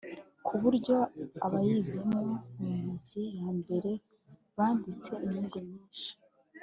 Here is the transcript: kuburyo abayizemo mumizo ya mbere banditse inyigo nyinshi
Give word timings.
kuburyo 0.45 0.95
abayizemo 1.45 2.19
mumizo 2.63 3.21
ya 3.37 3.47
mbere 3.59 3.91
banditse 4.55 5.11
inyigo 5.27 5.59
nyinshi 5.69 6.09